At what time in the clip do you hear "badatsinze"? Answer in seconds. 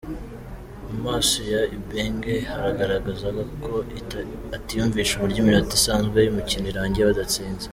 7.09-7.67